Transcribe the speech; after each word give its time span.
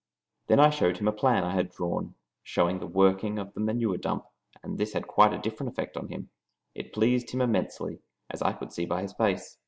Then 0.47 0.59
I 0.59 0.71
showed 0.71 0.97
him 0.97 1.07
a 1.07 1.11
plan 1.11 1.43
I 1.43 1.53
had 1.53 1.69
drawn, 1.69 2.15
showing 2.41 2.79
the 2.79 2.87
working 2.87 3.37
of 3.37 3.53
the 3.53 3.59
manure 3.59 3.97
dump, 3.97 4.25
and 4.63 4.79
this 4.79 4.93
had 4.93 5.05
quite 5.05 5.31
a 5.31 5.37
different 5.37 5.73
effect 5.73 5.95
on 5.95 6.07
him. 6.07 6.31
It 6.73 6.91
pleased 6.91 7.29
him 7.29 7.39
immensely, 7.41 7.99
as 8.31 8.41
I 8.41 8.53
could 8.53 8.73
see 8.73 8.85
by 8.87 9.03
his 9.03 9.13
face. 9.13 9.59